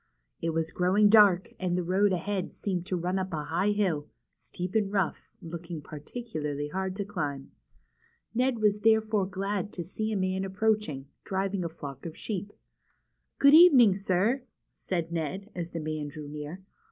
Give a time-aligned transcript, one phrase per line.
[0.41, 4.07] It W'as growing dark, and the road ahead seemed to run up a high hill,
[4.33, 7.51] steep and rough, looking particularly hard to climb.
[8.33, 12.51] Ned w^as therefore glad to see a man approaching, driving a flock of sheep."
[13.37, 14.41] Good evening, sir,"
[14.73, 16.63] said Ned, as the man drew near.